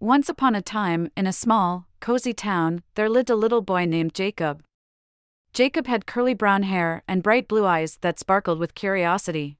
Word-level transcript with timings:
Once 0.00 0.28
upon 0.28 0.54
a 0.54 0.60
time, 0.60 1.10
in 1.16 1.26
a 1.26 1.32
small, 1.32 1.86
cozy 2.00 2.34
town, 2.34 2.82
there 2.96 3.08
lived 3.08 3.30
a 3.30 3.34
little 3.34 3.62
boy 3.62 3.86
named 3.86 4.12
Jacob. 4.12 4.62
Jacob 5.54 5.86
had 5.86 6.04
curly 6.04 6.34
brown 6.34 6.64
hair 6.64 7.02
and 7.08 7.22
bright 7.22 7.48
blue 7.48 7.64
eyes 7.64 7.96
that 8.02 8.18
sparkled 8.18 8.58
with 8.58 8.74
curiosity. 8.74 9.56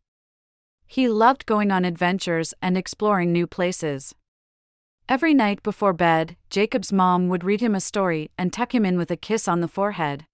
He 0.87 1.09
loved 1.09 1.47
going 1.47 1.73
on 1.73 1.87
adventures 1.87 2.53
and 2.61 2.77
exploring 2.77 3.33
new 3.33 3.47
places. 3.47 4.15
Every 5.09 5.33
night 5.33 5.63
before 5.63 5.95
bed, 5.95 6.37
Jacob's 6.51 6.93
mom 6.93 7.29
would 7.29 7.43
read 7.43 7.63
him 7.63 7.75
a 7.75 7.81
story 7.81 8.31
and 8.37 8.53
tuck 8.53 8.75
him 8.75 8.85
in 8.85 8.99
with 8.99 9.11
a 9.11 9.17
kiss 9.17 9.49
on 9.49 9.63
the 9.63 9.69
forehead. 9.69 10.27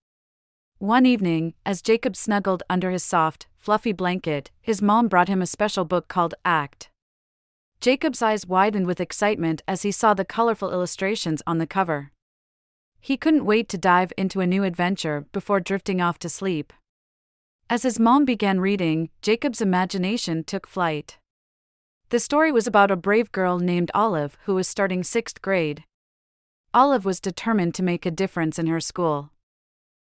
One 0.79 1.07
evening, 1.07 1.55
as 1.64 1.80
Jacob 1.80 2.16
snuggled 2.16 2.64
under 2.69 2.91
his 2.91 3.05
soft, 3.05 3.46
fluffy 3.57 3.93
blanket, 3.93 4.50
his 4.61 4.82
mom 4.82 5.07
brought 5.07 5.29
him 5.29 5.41
a 5.41 5.46
special 5.46 5.84
book 5.84 6.09
called 6.09 6.34
Act. 6.45 6.91
Jacob's 7.82 8.22
eyes 8.22 8.46
widened 8.46 8.86
with 8.86 9.00
excitement 9.00 9.60
as 9.66 9.82
he 9.82 9.90
saw 9.90 10.14
the 10.14 10.24
colorful 10.24 10.70
illustrations 10.70 11.42
on 11.48 11.58
the 11.58 11.66
cover. 11.66 12.12
He 13.00 13.16
couldn't 13.16 13.45
wait 13.45 13.68
to 13.70 13.77
dive 13.77 14.12
into 14.16 14.40
a 14.40 14.46
new 14.46 14.62
adventure 14.62 15.27
before 15.32 15.59
drifting 15.59 16.00
off 16.00 16.16
to 16.20 16.28
sleep. 16.28 16.73
As 17.68 17.82
his 17.82 17.98
mom 17.98 18.24
began 18.24 18.60
reading, 18.60 19.10
Jacob's 19.20 19.60
imagination 19.60 20.45
took 20.45 20.68
flight. 20.68 21.18
The 22.10 22.20
story 22.20 22.52
was 22.52 22.68
about 22.68 22.92
a 22.92 22.96
brave 22.96 23.32
girl 23.32 23.59
named 23.59 23.90
Olive 23.96 24.38
who 24.45 24.54
was 24.54 24.68
starting 24.68 25.02
sixth 25.02 25.42
grade. 25.42 25.82
Olive 26.73 27.04
was 27.04 27.18
determined 27.18 27.74
to 27.74 27.82
make 27.82 28.06
a 28.06 28.12
difference 28.12 28.60
in 28.60 28.68
her 28.68 28.80
school. 28.80 29.32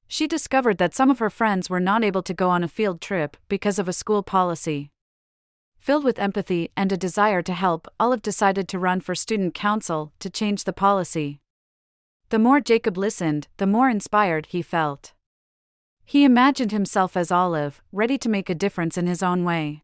She 0.07 0.27
discovered 0.27 0.79
that 0.79 0.95
some 0.95 1.11
of 1.11 1.19
her 1.19 1.29
friends 1.29 1.69
were 1.69 1.81
not 1.81 2.03
able 2.03 2.23
to 2.23 2.33
go 2.33 2.49
on 2.49 2.65
a 2.65 2.69
field 2.69 3.03
trip 3.03 3.37
because 3.47 3.79
of 3.79 3.89
a 3.89 3.93
school 3.93 4.23
policy. 4.23 4.91
Filled 5.89 6.05
with 6.05 6.19
empathy 6.19 6.71
and 6.77 6.93
a 6.93 6.99
desire 6.99 7.41
to 7.41 7.55
help, 7.55 7.89
Olive 7.99 8.21
decided 8.21 8.69
to 8.69 8.79
run 8.79 9.01
for 9.01 9.15
student 9.15 9.55
council 9.55 10.13
to 10.19 10.29
change 10.29 10.65
the 10.65 10.73
policy. 10.75 11.41
The 12.29 12.39
more 12.39 12.61
Jacob 12.61 12.99
listened, 12.99 13.49
the 13.57 13.67
more 13.67 13.89
inspired 13.89 14.49
he 14.51 14.61
felt. 14.61 15.15
He 16.05 16.25
imagined 16.25 16.73
himself 16.73 17.17
as 17.17 17.33
Olive, 17.33 17.81
ready 17.91 18.19
to 18.19 18.29
make 18.29 18.51
a 18.51 18.55
difference 18.55 18.99
in 18.99 19.07
his 19.07 19.23
own 19.23 19.45
way. 19.45 19.83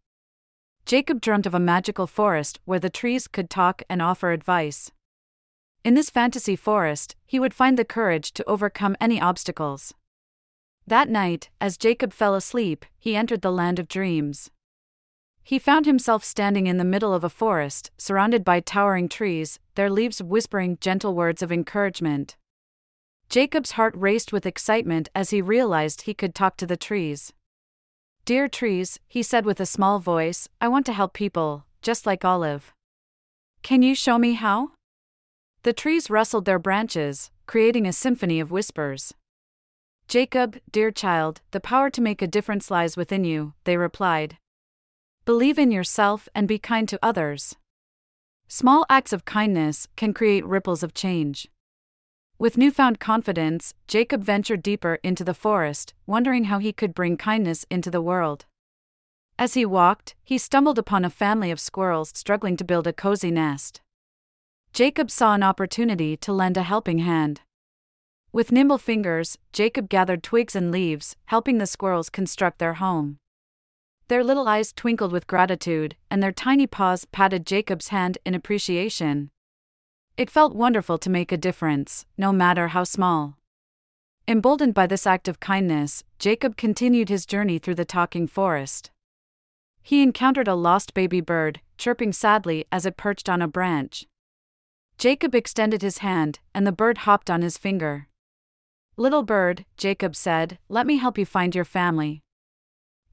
Jacob 0.85 1.23
dreamt 1.23 1.47
of 1.47 1.55
a 1.55 1.59
magical 1.59 2.07
forest 2.07 2.61
where 2.67 2.79
the 2.79 2.91
trees 2.91 3.27
could 3.27 3.49
talk 3.49 3.83
and 3.89 4.03
offer 4.03 4.31
advice. 4.31 4.91
In 5.85 5.95
this 5.95 6.11
fantasy 6.11 6.55
forest, 6.55 7.17
he 7.25 7.41
would 7.41 7.55
find 7.55 7.79
the 7.79 7.83
courage 7.87 8.33
to 8.35 8.47
overcome 8.47 8.95
any 9.01 9.19
obstacles. 9.19 9.95
That 10.87 11.09
night, 11.09 11.49
as 11.63 11.79
Jacob 11.79 12.13
fell 12.13 12.35
asleep, 12.35 12.85
he 12.99 13.17
entered 13.17 13.41
the 13.41 13.51
land 13.51 13.79
of 13.79 13.89
dreams. 13.89 14.51
He 15.47 15.59
found 15.59 15.85
himself 15.85 16.25
standing 16.25 16.67
in 16.67 16.79
the 16.79 16.85
middle 16.85 17.13
of 17.13 17.23
a 17.23 17.29
forest, 17.29 17.91
surrounded 17.99 18.47
by 18.47 18.61
towering 18.61 19.11
trees, 19.11 19.61
their 19.75 19.91
leaves 19.91 20.23
whispering 20.23 20.79
gentle 20.81 21.15
words 21.15 21.43
of 21.43 21.53
encouragement. 21.53 22.37
Jacob's 23.29 23.73
heart 23.73 23.95
raced 23.95 24.33
with 24.33 24.47
excitement 24.47 25.11
as 25.15 25.31
he 25.31 25.43
realized 25.43 26.03
he 26.03 26.15
could 26.15 26.35
talk 26.35 26.57
to 26.57 26.67
the 26.67 26.79
trees. 26.79 27.35
Dear 28.25 28.49
trees, 28.49 29.01
he 29.07 29.23
said 29.23 29.45
with 29.45 29.61
a 29.61 29.67
small 29.67 29.99
voice, 29.99 30.49
I 30.63 30.69
want 30.69 30.87
to 30.87 30.95
help 30.95 31.13
people, 31.13 31.67
just 31.83 32.07
like 32.07 32.25
Olive. 32.25 32.73
Can 33.63 33.83
you 33.83 33.95
show 33.95 34.17
me 34.17 34.33
how? 34.33 34.71
The 35.63 35.75
trees 35.75 36.09
rustled 36.09 36.47
their 36.47 36.59
branches, 36.59 37.31
creating 37.47 37.87
a 37.87 37.93
symphony 37.93 38.41
of 38.41 38.51
whispers. 38.51 39.13
Jacob, 40.09 40.59
dear 40.71 40.91
child, 40.91 41.43
the 41.51 41.61
power 41.61 41.91
to 41.91 42.01
make 42.01 42.23
a 42.23 42.27
difference 42.27 42.71
lies 42.71 42.97
within 42.97 43.25
you, 43.25 43.53
they 43.65 43.77
replied. 43.77 44.39
Believe 45.27 45.59
in 45.59 45.71
yourself 45.71 46.29
and 46.35 46.47
be 46.47 46.59
kind 46.59 46.87
to 46.87 46.99
others. 47.03 47.57
Small 48.47 48.85
acts 48.91 49.11
of 49.11 49.25
kindness 49.25 49.89
can 49.97 50.13
create 50.13 50.45
ripples 50.45 50.83
of 50.83 50.93
change. 50.93 51.49
With 52.39 52.59
newfound 52.59 53.01
confidence, 53.01 53.73
Jacob 53.89 54.23
ventured 54.23 54.63
deeper 54.63 54.99
into 55.03 55.25
the 55.25 55.33
forest, 55.33 55.95
wondering 56.07 56.45
how 56.45 56.59
he 56.59 56.75
could 56.75 56.93
bring 56.93 57.17
kindness 57.17 57.65
into 57.71 57.91
the 57.91 58.03
world. 58.03 58.45
As 59.39 59.55
he 59.55 59.65
walked, 59.65 60.15
he 60.23 60.37
stumbled 60.37 60.79
upon 60.79 61.07
a 61.07 61.11
family 61.11 61.51
of 61.51 61.59
squirrels 61.59 62.13
struggling 62.15 62.59
to 62.59 62.65
build 62.65 62.87
a 62.87 62.93
cozy 62.93 63.31
nest. 63.31 63.81
Jacob 64.75 65.11
saw 65.11 65.33
an 65.33 65.43
opportunity 65.43 66.19
to 66.19 66.35
lend 66.35 66.59
a 66.59 66.63
helping 66.63 66.99
hand. 66.99 67.41
With 68.31 68.53
nimble 68.53 68.77
fingers, 68.77 69.39
Jacob 69.55 69.89
gathered 69.89 70.23
twigs 70.23 70.55
and 70.55 70.71
leaves, 70.71 71.17
helping 71.27 71.57
the 71.57 71.67
squirrels 71.67 72.11
construct 72.11 72.59
their 72.59 72.75
home. 72.75 73.17
Their 74.09 74.23
little 74.23 74.47
eyes 74.47 74.73
twinkled 74.73 75.13
with 75.13 75.27
gratitude, 75.27 75.97
and 76.11 76.23
their 76.23 76.33
tiny 76.33 76.67
paws 76.67 77.07
patted 77.07 77.47
Jacob's 77.47 77.89
hand 77.89 78.19
in 78.27 78.35
appreciation. 78.35 79.31
It 80.17 80.31
felt 80.31 80.55
wonderful 80.55 80.99
to 80.99 81.11
make 81.11 81.33
a 81.33 81.39
difference, 81.39 82.05
no 82.19 82.33
matter 82.33 82.69
how 82.69 82.85
small. 82.85 83.39
Emboldened 84.29 84.75
by 84.75 84.87
this 84.87 85.07
act 85.07 85.27
of 85.29 85.41
kindness, 85.41 86.05
Jacob 86.19 86.57
continued 86.57 87.09
his 87.09 87.27
journey 87.27 87.59
through 87.59 87.75
the 87.75 87.85
talking 87.85 88.27
forest. 88.27 88.91
He 89.83 90.03
encountered 90.03 90.49
a 90.49 90.55
lost 90.55 90.95
baby 90.95 91.21
bird, 91.21 91.61
chirping 91.77 92.13
sadly 92.13 92.65
as 92.73 92.87
it 92.87 92.97
perched 92.97 93.29
on 93.29 93.43
a 93.43 93.49
branch. 93.49 94.07
Jacob 94.97 95.35
extended 95.35 95.83
his 95.83 95.99
hand, 95.99 96.41
and 96.55 96.67
the 96.67 96.73
bird 96.73 96.99
hopped 96.99 97.29
on 97.29 97.43
his 97.43 97.59
finger. 97.59 98.09
Little 98.97 99.25
bird, 99.25 99.65
Jacob 99.77 100.15
said, 100.15 100.59
let 100.69 100.87
me 100.87 100.97
help 100.97 101.19
you 101.19 101.27
find 101.27 101.55
your 101.55 101.65
family. 101.65 102.24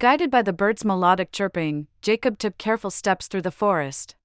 Guided 0.02 0.32
by 0.32 0.42
the 0.42 0.52
bird's 0.52 0.84
melodic 0.84 1.32
chirping, 1.32 1.86
Jacob 2.02 2.40
took 2.40 2.58
careful 2.58 2.90
steps 2.90 3.28
through 3.28 3.44
the 3.44 3.52
forest. 3.52 4.16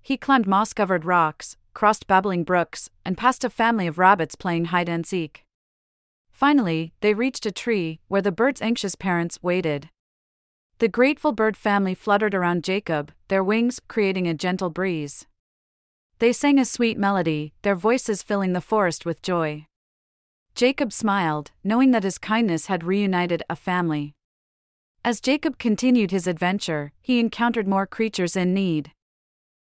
He 0.00 0.16
climbed 0.16 0.46
moss 0.46 0.72
covered 0.72 1.04
rocks, 1.04 1.58
crossed 1.74 2.06
babbling 2.06 2.44
brooks, 2.44 2.88
and 3.04 3.18
passed 3.18 3.44
a 3.44 3.50
family 3.50 3.86
of 3.86 3.98
rabbits 3.98 4.36
playing 4.36 4.72
hide 4.72 4.88
and 4.88 5.04
seek. 5.04 5.44
Finally, 6.32 6.94
they 7.02 7.12
reached 7.12 7.44
a 7.44 7.52
tree 7.52 8.00
where 8.08 8.22
the 8.22 8.32
bird's 8.32 8.62
anxious 8.62 8.94
parents 8.94 9.42
waited. 9.42 9.90
The 10.78 10.88
grateful 10.88 11.32
bird 11.32 11.58
family 11.58 11.94
fluttered 11.94 12.34
around 12.34 12.64
Jacob, 12.64 13.12
their 13.28 13.44
wings 13.44 13.82
creating 13.88 14.26
a 14.26 14.32
gentle 14.32 14.70
breeze. 14.70 15.26
They 16.20 16.32
sang 16.32 16.58
a 16.58 16.64
sweet 16.64 16.96
melody, 16.96 17.52
their 17.60 17.76
voices 17.76 18.22
filling 18.22 18.54
the 18.54 18.62
forest 18.62 19.04
with 19.04 19.20
joy. 19.20 19.66
Jacob 20.54 20.90
smiled, 20.90 21.50
knowing 21.62 21.90
that 21.90 22.02
his 22.02 22.16
kindness 22.16 22.68
had 22.68 22.82
reunited 22.82 23.42
a 23.50 23.56
family. 23.56 24.15
As 25.06 25.20
Jacob 25.20 25.60
continued 25.60 26.10
his 26.10 26.26
adventure, 26.26 26.90
he 27.00 27.20
encountered 27.20 27.68
more 27.68 27.86
creatures 27.86 28.34
in 28.34 28.52
need. 28.52 28.90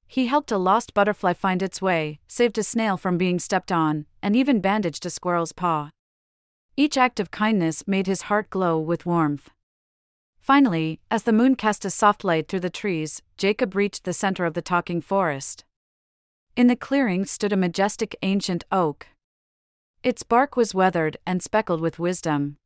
He 0.05 0.27
helped 0.27 0.51
a 0.51 0.59
lost 0.59 0.93
butterfly 0.93 1.33
find 1.33 1.63
its 1.63 1.81
way, 1.81 2.19
saved 2.27 2.59
a 2.59 2.61
snail 2.61 2.97
from 2.97 3.17
being 3.17 3.39
stepped 3.39 3.71
on, 3.71 4.05
and 4.21 4.35
even 4.35 4.61
bandaged 4.61 5.07
a 5.07 5.09
squirrel's 5.09 5.51
paw. 5.51 5.89
Each 6.77 6.99
act 6.99 7.19
of 7.19 7.31
kindness 7.31 7.87
made 7.87 8.05
his 8.05 8.29
heart 8.29 8.51
glow 8.51 8.77
with 8.77 9.07
warmth. 9.07 9.49
Finally, 10.39 10.99
as 11.09 11.23
the 11.23 11.33
moon 11.33 11.55
cast 11.55 11.83
a 11.83 11.89
soft 11.89 12.23
light 12.23 12.47
through 12.47 12.59
the 12.59 12.69
trees, 12.69 13.23
Jacob 13.35 13.73
reached 13.73 14.03
the 14.03 14.13
center 14.13 14.45
of 14.45 14.53
the 14.53 14.61
talking 14.61 15.01
forest. 15.01 15.65
In 16.55 16.67
the 16.67 16.75
clearing 16.75 17.25
stood 17.25 17.51
a 17.51 17.57
majestic 17.57 18.15
ancient 18.21 18.65
oak. 18.71 19.07
Its 20.03 20.21
bark 20.21 20.55
was 20.55 20.75
weathered 20.75 21.17
and 21.25 21.41
speckled 21.41 21.81
with 21.81 21.97
wisdom. 21.97 22.57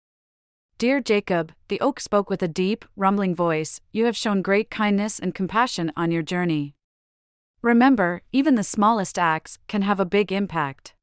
Dear 0.79 1.01
Jacob, 1.01 1.53
the 1.69 1.81
oak 1.81 1.99
spoke 1.99 2.29
with 2.29 2.43
a 2.43 2.47
deep, 2.47 2.85
rumbling 2.95 3.33
voice, 3.33 3.81
you 3.91 4.05
have 4.05 4.15
shown 4.15 4.43
great 4.43 4.69
kindness 4.69 5.17
and 5.17 5.33
compassion 5.33 5.91
on 5.97 6.11
your 6.11 6.21
journey. 6.21 6.75
Remember, 7.63 8.21
even 8.31 8.53
the 8.53 8.63
smallest 8.63 9.17
acts 9.17 9.57
can 9.67 9.81
have 9.81 9.99
a 9.99 10.05
big 10.05 10.31
impact. 10.31 10.93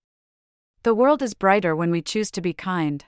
The 0.85 0.95
world 0.95 1.23
is 1.23 1.35
brighter 1.35 1.75
when 1.75 1.91
we 1.91 2.03
choose 2.03 2.31
to 2.31 2.41
be 2.41 2.53
kind. 2.53 3.05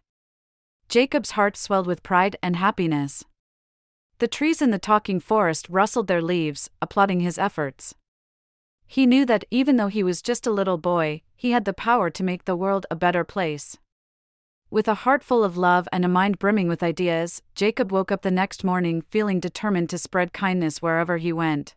Jacob's 0.88 1.32
heart 1.32 1.56
swelled 1.56 1.86
with 1.86 2.02
pride 2.02 2.34
and 2.42 2.56
happiness. 2.56 3.22
The 4.18 4.26
trees 4.26 4.60
in 4.60 4.72
the 4.72 4.80
talking 4.80 5.20
forest 5.20 5.68
rustled 5.70 6.08
their 6.08 6.22
leaves, 6.22 6.68
applauding 6.82 7.20
his 7.20 7.38
efforts. 7.38 7.94
He 8.88 9.06
knew 9.06 9.24
that 9.26 9.44
even 9.52 9.76
though 9.76 9.86
he 9.86 10.02
was 10.02 10.20
just 10.20 10.48
a 10.48 10.52
little 10.52 10.78
boy, 10.78 11.22
he 11.36 11.52
had 11.52 11.64
the 11.64 11.72
power 11.72 12.10
to 12.10 12.24
make 12.24 12.44
the 12.44 12.56
world 12.56 12.86
a 12.90 12.96
better 12.96 13.22
place. 13.22 13.78
With 14.76 14.88
a 14.88 15.04
heart 15.06 15.24
full 15.24 15.42
of 15.42 15.56
love 15.56 15.88
and 15.90 16.04
a 16.04 16.06
mind 16.06 16.38
brimming 16.38 16.68
with 16.68 16.82
ideas, 16.82 17.40
Jacob 17.54 17.90
woke 17.90 18.12
up 18.12 18.20
the 18.20 18.30
next 18.30 18.62
morning 18.62 19.00
feeling 19.08 19.40
determined 19.40 19.88
to 19.88 19.96
spread 19.96 20.34
kindness 20.34 20.82
wherever 20.82 21.16
he 21.16 21.32
went. 21.32 21.74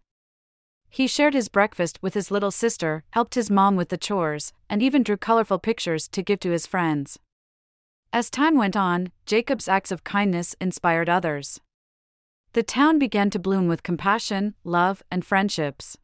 He 0.90 1.08
shared 1.08 1.34
his 1.34 1.48
breakfast 1.48 1.98
with 2.02 2.14
his 2.14 2.30
little 2.30 2.52
sister, 2.52 3.06
helped 3.12 3.36
his 3.36 3.50
mom 3.50 3.78
with 3.78 3.88
the 3.88 3.98
chores, 3.98 4.52
and 4.70 4.84
even 4.84 5.02
drew 5.02 5.16
colorful 5.16 5.60
pictures 5.60 6.10
to 6.10 6.22
give 6.22 6.42
to 6.42 6.52
his 6.52 6.68
friends. 6.68 7.18
As 8.12 8.30
time 8.30 8.58
went 8.58 8.76
on, 8.76 9.14
Jacob's 9.26 9.70
acts 9.70 9.94
of 9.94 10.04
kindness 10.04 10.54
inspired 10.60 11.08
others. 11.08 11.62
The 12.52 12.64
town 12.64 13.00
began 13.00 13.30
to 13.30 13.40
bloom 13.40 13.70
with 13.70 13.82
compassion, 13.82 14.56
love, 14.66 15.04
and 15.10 15.24
friendships. 15.24 15.98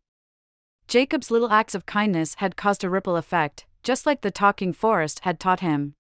Jacob's 0.88 1.30
little 1.30 1.52
acts 1.52 1.76
of 1.76 1.86
kindness 1.86 2.36
had 2.36 2.56
caused 2.56 2.86
a 2.86 2.90
ripple 2.90 3.18
effect, 3.18 3.66
just 3.84 4.06
like 4.06 4.22
the 4.22 4.32
talking 4.32 4.72
forest 4.72 5.20
had 5.24 5.42
taught 5.42 5.60
him. 5.60 5.96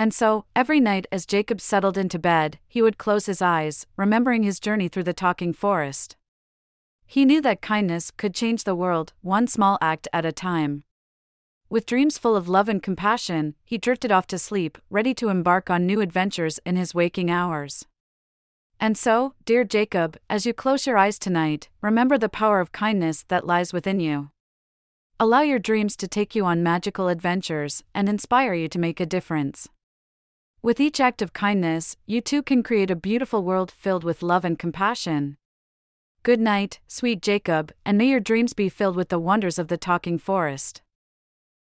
And 0.00 0.14
so, 0.14 0.46
every 0.56 0.80
night 0.80 1.06
as 1.12 1.26
Jacob 1.26 1.60
settled 1.60 1.98
into 1.98 2.18
bed, 2.18 2.58
he 2.66 2.80
would 2.80 2.96
close 2.96 3.26
his 3.26 3.42
eyes, 3.42 3.84
remembering 3.98 4.42
his 4.42 4.58
journey 4.58 4.88
through 4.88 5.02
the 5.02 5.12
talking 5.12 5.52
forest. 5.52 6.16
He 7.06 7.26
knew 7.26 7.42
that 7.42 7.60
kindness 7.60 8.10
could 8.10 8.34
change 8.34 8.64
the 8.64 8.74
world, 8.74 9.12
one 9.20 9.46
small 9.46 9.76
act 9.82 10.08
at 10.10 10.24
a 10.24 10.32
time. 10.32 10.84
With 11.68 11.84
dreams 11.84 12.16
full 12.16 12.34
of 12.34 12.48
love 12.48 12.66
and 12.66 12.82
compassion, 12.82 13.56
he 13.62 13.76
drifted 13.76 14.10
off 14.10 14.26
to 14.28 14.38
sleep, 14.38 14.78
ready 14.88 15.12
to 15.16 15.28
embark 15.28 15.68
on 15.68 15.84
new 15.84 16.00
adventures 16.00 16.58
in 16.64 16.76
his 16.76 16.94
waking 16.94 17.30
hours. 17.30 17.84
And 18.80 18.96
so, 18.96 19.34
dear 19.44 19.64
Jacob, 19.64 20.16
as 20.30 20.46
you 20.46 20.54
close 20.54 20.86
your 20.86 20.96
eyes 20.96 21.18
tonight, 21.18 21.68
remember 21.82 22.16
the 22.16 22.30
power 22.30 22.60
of 22.60 22.72
kindness 22.72 23.26
that 23.28 23.46
lies 23.46 23.74
within 23.74 24.00
you. 24.00 24.30
Allow 25.18 25.42
your 25.42 25.58
dreams 25.58 25.94
to 25.96 26.08
take 26.08 26.34
you 26.34 26.46
on 26.46 26.62
magical 26.62 27.08
adventures 27.08 27.82
and 27.94 28.08
inspire 28.08 28.54
you 28.54 28.66
to 28.68 28.78
make 28.78 28.98
a 28.98 29.04
difference. 29.04 29.68
With 30.62 30.78
each 30.78 31.00
act 31.00 31.22
of 31.22 31.32
kindness, 31.32 31.96
you 32.04 32.20
too 32.20 32.42
can 32.42 32.62
create 32.62 32.90
a 32.90 32.96
beautiful 32.96 33.42
world 33.42 33.70
filled 33.70 34.04
with 34.04 34.22
love 34.22 34.44
and 34.44 34.58
compassion. 34.58 35.38
Good 36.22 36.38
night, 36.38 36.80
sweet 36.86 37.22
Jacob, 37.22 37.72
and 37.86 37.96
may 37.96 38.10
your 38.10 38.20
dreams 38.20 38.52
be 38.52 38.68
filled 38.68 38.94
with 38.94 39.08
the 39.08 39.18
wonders 39.18 39.58
of 39.58 39.68
the 39.68 39.78
talking 39.78 40.18
forest. 40.18 40.82